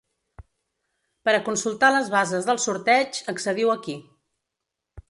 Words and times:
Per 1.29 1.35
a 1.39 1.43
consultar 1.49 1.91
les 1.97 2.09
bases 2.17 2.49
del 2.49 2.63
sorteig, 2.65 3.21
accediu 3.37 3.77
aquí. 3.79 4.01